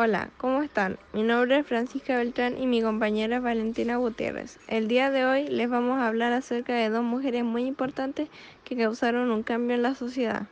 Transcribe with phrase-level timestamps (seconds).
[0.00, 0.96] Hola, ¿cómo están?
[1.12, 4.58] Mi nombre es Francisca Beltrán y mi compañera es Valentina Gutiérrez.
[4.68, 8.28] El día de hoy les vamos a hablar acerca de dos mujeres muy importantes
[8.64, 10.46] que causaron un cambio en la sociedad.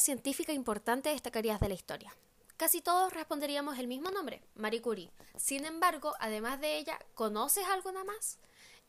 [0.00, 2.14] Científica importante destacarías de la historia?
[2.56, 5.10] Casi todos responderíamos el mismo nombre, Marie Curie.
[5.36, 8.38] Sin embargo, además de ella, ¿conoces alguna más?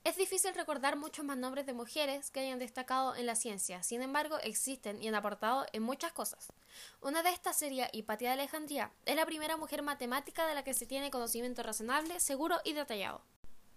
[0.03, 4.03] Es difícil recordar muchos más nombres de mujeres que hayan destacado en la ciencia, sin
[4.03, 6.53] embargo existen y han aportado en muchas cosas.
[7.01, 10.75] Una de estas sería Hipatia de Alejandría, es la primera mujer matemática de la que
[10.75, 13.23] se tiene conocimiento razonable, seguro y detallado.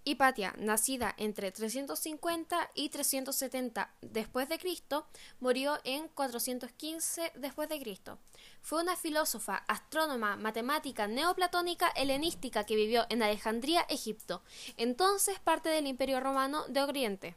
[0.09, 5.07] Hipatia, nacida entre 350 y 370 después de Cristo,
[5.39, 8.19] murió en 415 después de Cristo.
[8.63, 14.43] Fue una filósofa, astrónoma, matemática neoplatónica helenística que vivió en Alejandría, Egipto,
[14.79, 17.37] entonces parte del Imperio Romano de Oriente.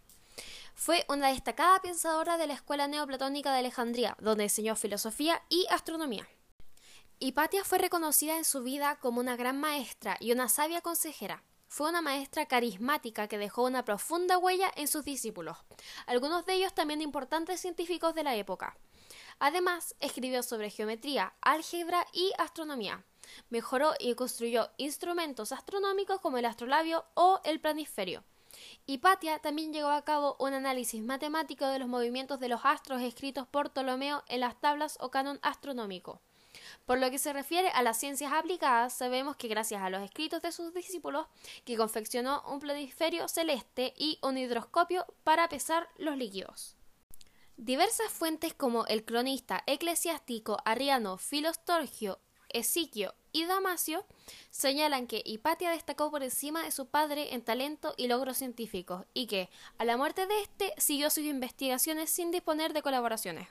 [0.73, 6.25] Fue una destacada pensadora de la Escuela Neoplatónica de Alejandría, donde enseñó filosofía y astronomía.
[7.19, 11.43] Hipatia fue reconocida en su vida como una gran maestra y una sabia consejera.
[11.71, 15.57] Fue una maestra carismática que dejó una profunda huella en sus discípulos,
[16.05, 18.75] algunos de ellos también importantes científicos de la época.
[19.39, 23.05] Además, escribió sobre geometría, álgebra y astronomía.
[23.49, 28.25] Mejoró y construyó instrumentos astronómicos como el astrolabio o el planisferio.
[28.85, 33.47] Hipatia también llevó a cabo un análisis matemático de los movimientos de los astros escritos
[33.47, 36.19] por Ptolomeo en las tablas o canon astronómico.
[36.85, 40.41] Por lo que se refiere a las ciencias aplicadas, sabemos que gracias a los escritos
[40.41, 41.27] de sus discípulos,
[41.65, 46.75] que confeccionó un planisferio celeste y un hidroscopio para pesar los líquidos.
[47.57, 54.05] Diversas fuentes como el cronista eclesiástico Arriano Filostorgio, Esiquio y Damasio
[54.49, 59.27] señalan que Hipatia destacó por encima de su padre en talento y logros científicos y
[59.27, 63.47] que, a la muerte de éste, siguió sus investigaciones sin disponer de colaboraciones.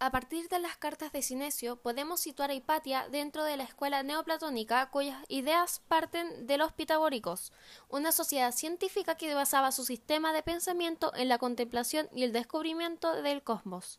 [0.00, 4.04] A partir de las cartas de Sinesio podemos situar a Hipatia dentro de la escuela
[4.04, 7.52] neoplatónica cuyas ideas parten de los pitagóricos,
[7.88, 13.22] una sociedad científica que basaba su sistema de pensamiento en la contemplación y el descubrimiento
[13.22, 13.98] del cosmos,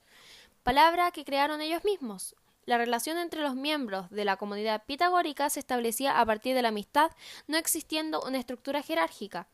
[0.64, 2.34] palabra que crearon ellos mismos.
[2.66, 6.70] La relación entre los miembros de la comunidad pitagórica se establecía a partir de la
[6.70, 7.12] amistad,
[7.48, 9.50] no existiendo una estructura jerárquica.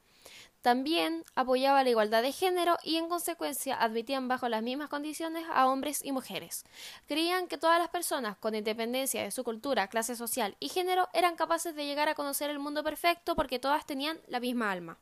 [0.65, 5.67] También apoyaba la igualdad de género y en consecuencia admitían bajo las mismas condiciones a
[5.67, 6.63] hombres y mujeres.
[7.07, 11.35] Creían que todas las personas, con independencia de su cultura, clase social y género, eran
[11.35, 14.97] capaces de llegar a conocer el mundo perfecto porque todas tenían la misma alma.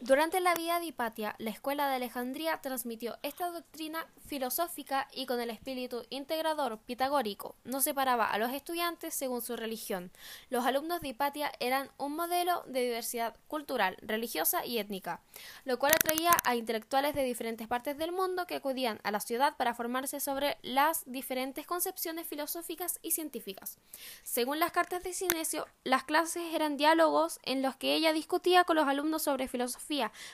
[0.00, 5.40] Durante la vida de Hipatia, la escuela de Alejandría transmitió esta doctrina filosófica y con
[5.40, 7.56] el espíritu integrador pitagórico.
[7.64, 10.12] No separaba a los estudiantes según su religión.
[10.50, 15.22] Los alumnos de Hipatia eran un modelo de diversidad cultural, religiosa y étnica,
[15.64, 19.56] lo cual atraía a intelectuales de diferentes partes del mundo que acudían a la ciudad
[19.56, 23.78] para formarse sobre las diferentes concepciones filosóficas y científicas.
[24.24, 28.76] Según las cartas de Sinesio, las clases eran diálogos en los que ella discutía con
[28.76, 29.85] los alumnos sobre filosofía,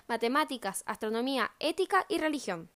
[0.06, 2.70] matemáticas, astronomía, ética y religión.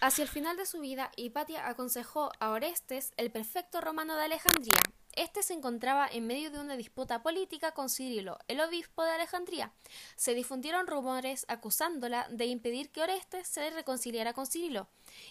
[0.00, 4.80] Hacia el final de su vida, Hipatia aconsejó a Orestes, el prefecto romano de Alejandría.
[5.12, 9.72] Este se encontraba en medio de una disputa política con Cirilo, el obispo de Alejandría.
[10.16, 14.88] Se difundieron rumores acusándola de impedir que Orestes se reconciliara con Cirilo,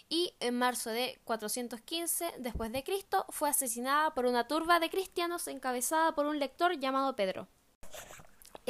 [0.07, 5.47] y en marzo de 415 después de Cristo fue asesinada por una turba de cristianos
[5.47, 7.47] encabezada por un lector llamado Pedro.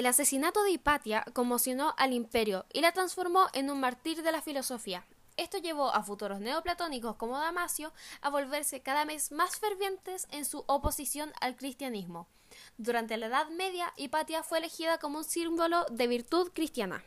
[0.01, 4.41] El asesinato de Hipatia conmocionó al imperio y la transformó en un mártir de la
[4.41, 5.05] filosofía.
[5.37, 10.63] Esto llevó a futuros neoplatónicos como Damasio a volverse cada vez más fervientes en su
[10.65, 12.27] oposición al cristianismo.
[12.79, 17.03] Durante la Edad Media, Hipatia fue elegida como un símbolo de virtud cristiana.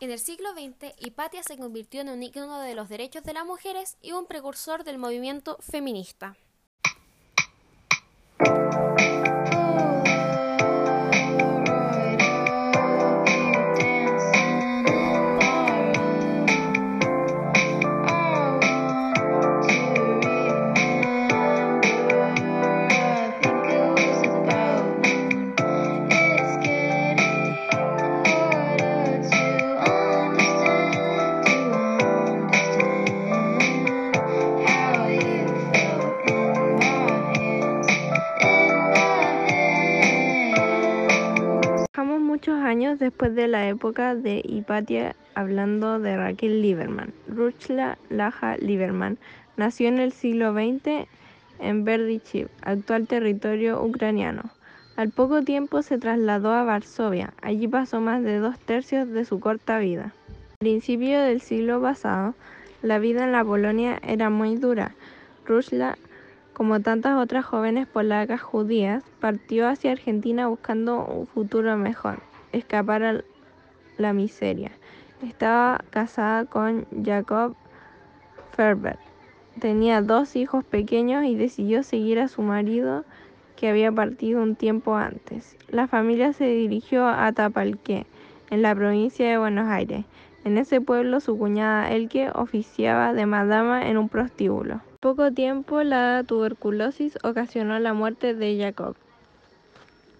[0.00, 3.46] En el siglo XX, Hipatia se convirtió en un ícono de los derechos de las
[3.46, 6.36] mujeres y un precursor del movimiento feminista.
[43.06, 47.12] Después de la época de Hipatia, hablando de Raquel Lieberman.
[47.28, 49.16] Ruchla Laja Lieberman
[49.56, 51.06] nació en el siglo XX
[51.60, 54.50] en Berdichiv, actual territorio ucraniano.
[54.96, 57.32] Al poco tiempo se trasladó a Varsovia.
[57.42, 60.12] Allí pasó más de dos tercios de su corta vida.
[60.26, 62.34] Al principio del siglo pasado,
[62.82, 64.96] la vida en la Polonia era muy dura.
[65.46, 65.96] Ruchla
[66.54, 72.18] como tantas otras jóvenes polacas judías, partió hacia Argentina buscando un futuro mejor,
[72.56, 73.24] escapar a
[73.98, 74.72] la miseria.
[75.22, 77.54] Estaba casada con Jacob
[78.52, 78.98] Ferber.
[79.60, 83.04] Tenía dos hijos pequeños y decidió seguir a su marido
[83.56, 85.56] que había partido un tiempo antes.
[85.68, 88.06] La familia se dirigió a Tapalqué,
[88.50, 90.04] en la provincia de Buenos Aires.
[90.44, 96.24] En ese pueblo su cuñada Elke oficiaba de madama en un prostíbulo poco tiempo, la
[96.26, 98.96] tuberculosis ocasionó la muerte de Jacob.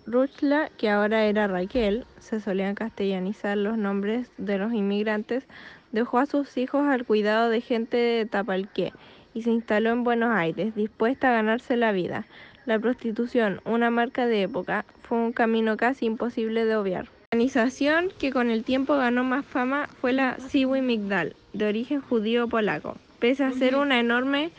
[0.06, 5.44] Ruchla, que ahora era Raquel, se solían castellanizar los nombres de los inmigrantes,
[5.90, 8.92] dejó a sus hijos al cuidado de gente de Tapalqué
[9.34, 12.24] y se instaló en Buenos Aires, dispuesta a ganarse la vida.
[12.66, 17.04] La prostitución, una marca de época, fue un camino casi imposible de obviar.
[17.04, 22.00] La organización que con el tiempo ganó más fama fue la Siwi Migdal, de origen
[22.00, 22.96] judío-polaco.
[23.18, 24.50] Pese a ser una enorme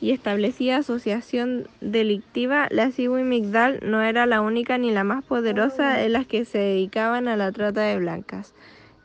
[0.00, 5.94] y establecida asociación delictiva, la Siwi Migdal no era la única ni la más poderosa
[5.94, 8.54] de las que se dedicaban a la trata de blancas.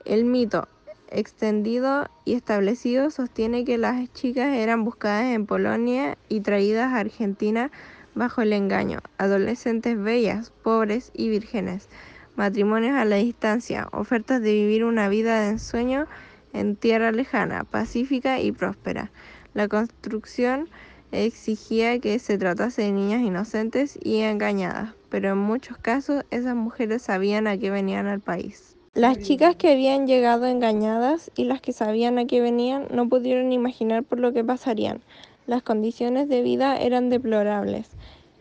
[0.06, 0.68] El mito
[1.10, 7.72] extendido y establecido sostiene que las chicas eran buscadas en Polonia y traídas a Argentina
[8.16, 11.90] bajo el engaño, adolescentes bellas, pobres y vírgenes,
[12.36, 16.08] matrimonios a la distancia, ofertas de vivir una vida de ensueño
[16.54, 19.12] en tierra lejana, pacífica y próspera.
[19.56, 20.68] La construcción
[21.14, 27.04] exigía que se tratase de niñas inocentes y engañadas, pero en muchos casos esas mujeres
[27.04, 28.76] sabían a qué venían al país.
[28.96, 33.54] Las chicas que habían llegado engañadas y las que sabían a qué venían no pudieron
[33.54, 35.00] imaginar por lo que pasarían.
[35.48, 37.88] Las condiciones de vida eran deplorables.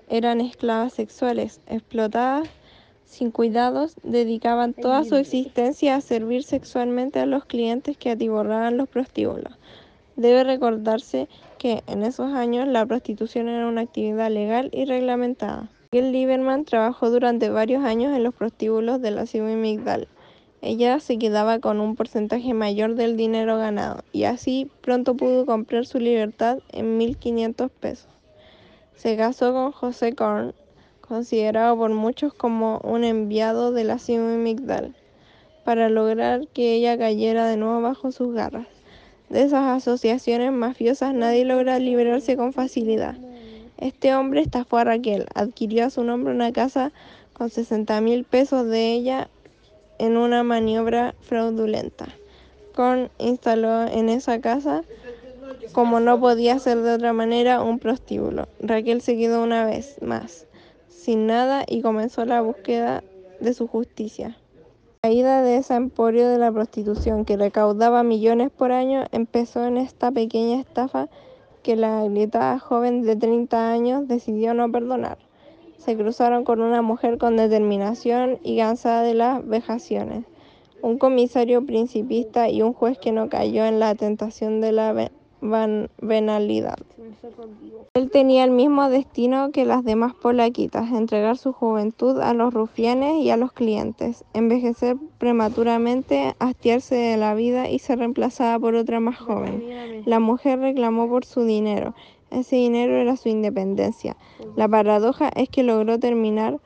[0.09, 2.49] Eran esclavas sexuales, explotadas
[3.05, 8.89] sin cuidados, dedicaban toda su existencia a servir sexualmente a los clientes que atiborraban los
[8.89, 9.53] prostíbulos.
[10.17, 11.29] Debe recordarse
[11.59, 15.71] que en esos años la prostitución era una actividad legal y reglamentada.
[15.91, 20.09] Miguel Lieberman trabajó durante varios años en los prostíbulos de la ciudad Migdal.
[20.61, 25.85] Ella se quedaba con un porcentaje mayor del dinero ganado y así pronto pudo comprar
[25.85, 28.09] su libertad en 1.500 pesos.
[28.95, 30.55] Se casó con José Korn,
[31.01, 34.95] considerado por muchos como un enviado de la Simi Migdal,
[35.65, 38.74] para lograr que ella cayera de nuevo bajo sus garras.
[39.29, 43.17] De esas asociaciones mafiosas nadie logra liberarse con facilidad.
[43.79, 46.93] Este hombre estafó a Raquel, adquirió a su nombre una casa
[47.33, 49.29] con 60 mil pesos de ella
[49.99, 52.09] en una maniobra fraudulenta.
[52.75, 54.83] Korn instaló en esa casa,
[55.73, 58.49] como no podía ser de otra manera, un prostíbulo.
[58.61, 60.47] Raquel se quedó una vez más
[61.05, 63.05] sin nada y comenzó la búsqueda
[63.39, 64.39] de su justicia.
[65.05, 70.11] Caída de ese emporio de la prostitución que recaudaba millones por año empezó en esta
[70.11, 71.11] pequeña estafa
[71.63, 75.19] que la agrietada joven de 30 años decidió no perdonar.
[75.77, 80.25] Se cruzaron con una mujer con determinación y cansada de las vejaciones,
[80.81, 84.95] un comisario principista y un juez que no cayó en la tentación de la
[86.01, 86.79] venalidad.
[87.95, 93.23] Él tenía el mismo destino que las demás polaquitas, entregar su juventud a los rufianes
[93.23, 99.01] y a los clientes, envejecer prematuramente, hastiarse de la vida y ser reemplazada por otra
[99.01, 100.03] más joven.
[100.07, 101.95] La mujer reclamó por su dinero,
[102.31, 104.17] ese dinero era su independencia.
[104.57, 106.59] La paradoja es que logró terminar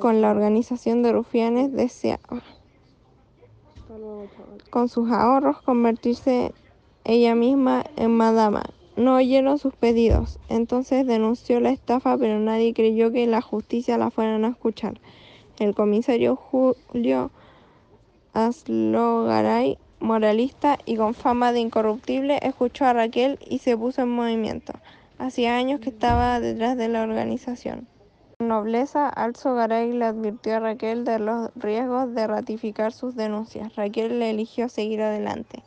[0.00, 2.42] con la organización de rufianes deseaba
[4.70, 6.52] con sus ahorros convertirse
[7.10, 8.62] ella misma en madama.
[8.94, 10.38] No oyeron sus pedidos.
[10.48, 15.00] Entonces denunció la estafa, pero nadie creyó que la justicia la fueran a escuchar.
[15.58, 17.32] El comisario Julio
[18.32, 24.72] Aslogaray, moralista y con fama de incorruptible, escuchó a Raquel y se puso en movimiento.
[25.18, 27.88] Hacía años que estaba detrás de la organización.
[28.38, 33.74] Nobleza, Alzo Garay le advirtió a Raquel de los riesgos de ratificar sus denuncias.
[33.74, 35.64] Raquel le eligió seguir adelante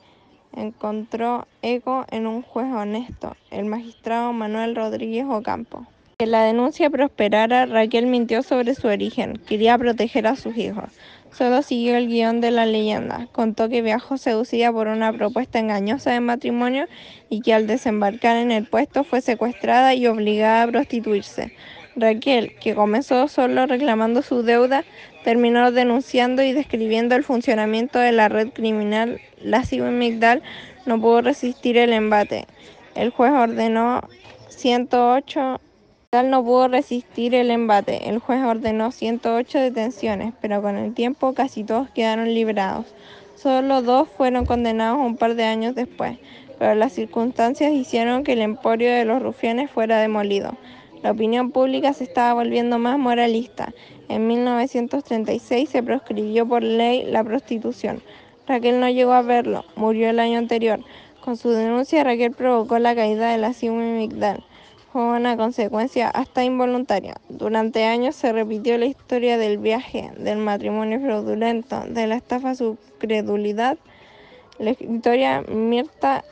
[0.55, 5.85] encontró eco en un juez honesto, el magistrado Manuel Rodríguez Ocampo.
[6.17, 10.91] Que la denuncia prosperara, Raquel mintió sobre su origen, quería proteger a sus hijos.
[11.31, 13.27] Solo siguió el guion de la leyenda.
[13.31, 16.85] Contó que viajó seducida por una propuesta engañosa de matrimonio
[17.27, 21.51] y que al desembarcar en el puesto fue secuestrada y obligada a prostituirse.
[21.95, 24.83] Raquel, que comenzó solo reclamando su deuda,
[25.23, 29.21] terminó denunciando y describiendo el funcionamiento de la red criminal.
[29.41, 30.41] La Migdal
[30.85, 32.45] no pudo resistir el embate.
[32.95, 34.01] El juez ordenó
[34.49, 35.59] 108
[36.21, 38.07] no pudo resistir el embate.
[38.07, 42.85] El juez ordenó 108 detenciones, pero con el tiempo casi todos quedaron liberados.
[43.35, 46.19] Solo dos fueron condenados un par de años después,
[46.59, 50.55] pero las circunstancias hicieron que el emporio de los rufianes fuera demolido.
[51.03, 53.71] La opinión pública se estaba volviendo más moralista.
[54.09, 58.01] En 1936 se proscribió por ley la prostitución.
[58.47, 60.79] Raquel no llegó a verlo, murió el año anterior.
[61.21, 64.43] Con su denuncia, Raquel provocó la caída de la Simi Migdal
[64.93, 67.15] fue una consecuencia hasta involuntaria.
[67.27, 72.77] Durante años se repitió la historia del viaje, del matrimonio fraudulento, de la estafa su
[72.99, 73.79] credulidad.
[74.59, 76.23] La escritora Mirta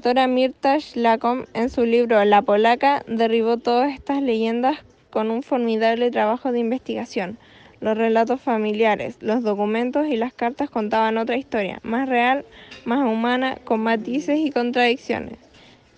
[0.00, 4.78] Schlakom, Mirta Schlakom en su libro La Polaca derribó todas estas leyendas
[5.10, 7.36] con un formidable trabajo de investigación.
[7.80, 12.46] Los relatos familiares, los documentos y las cartas contaban otra historia, más real,
[12.86, 15.38] más humana, con matices y contradicciones.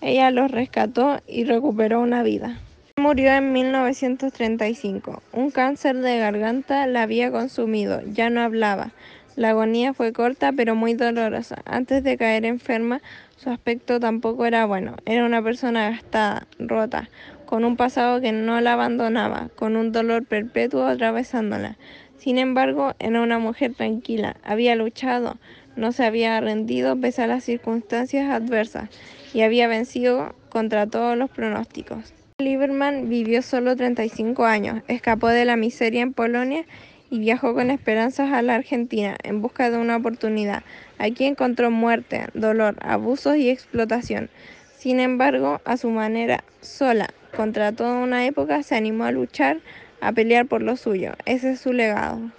[0.01, 2.59] Ella los rescató y recuperó una vida.
[2.97, 5.23] Murió en 1935.
[5.33, 8.91] Un cáncer de garganta la había consumido, ya no hablaba.
[9.35, 11.63] La agonía fue corta pero muy dolorosa.
[11.65, 13.01] Antes de caer enferma,
[13.37, 14.97] su aspecto tampoco era bueno.
[15.07, 17.09] Era una persona gastada, rota,
[17.47, 21.77] con un pasado que no la abandonaba, con un dolor perpetuo atravesándola.
[22.19, 25.39] Sin embargo, era una mujer tranquila, había luchado,
[25.77, 28.91] no se había rendido pese a las circunstancias adversas
[29.35, 32.13] y había vencido contra todos los pronósticos.
[32.39, 36.65] Lieberman vivió solo 35 años, escapó de la miseria en Polonia
[37.13, 40.63] y viajó con esperanzas a la Argentina en busca de una oportunidad.
[40.97, 44.31] Aquí encontró muerte, dolor, abusos y explotación.
[44.79, 49.59] Sin embargo, a su manera, sola, contra toda una época, se animó a luchar,
[50.01, 51.13] a pelear por lo suyo.
[51.27, 52.33] Ese es su legado.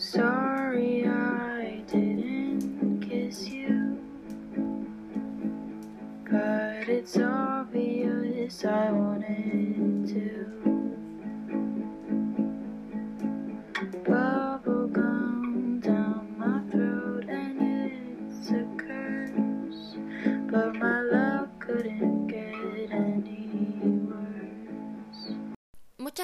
[0.00, 0.49] Sorry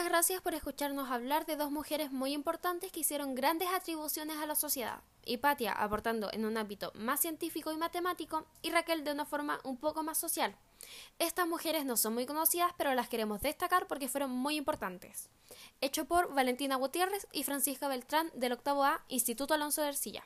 [0.09, 4.55] gracias por escucharnos hablar de dos mujeres muy importantes que hicieron grandes atribuciones a la
[4.55, 5.01] sociedad.
[5.25, 9.77] Hipatia aportando en un ámbito más científico y matemático y Raquel de una forma un
[9.77, 10.57] poco más social.
[11.19, 15.29] Estas mujeres no son muy conocidas, pero las queremos destacar porque fueron muy importantes.
[15.81, 20.25] Hecho por Valentina Gutiérrez y Francisca Beltrán del octavo A, Instituto Alonso de Ercilla.